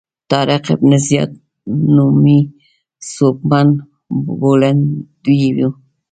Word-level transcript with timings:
طارق 0.31 0.65
بن 0.79 0.93
زیاد 1.07 1.31
نومي 1.95 2.39
سوبمن 3.13 3.69
بولندوی 4.39 5.43
و. 5.55 5.57